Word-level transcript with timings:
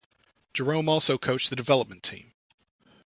Jerome 0.55 0.89
also 0.89 1.19
coached 1.19 1.51
the 1.51 1.55
Development 1.55 2.01
Team. 2.01 2.33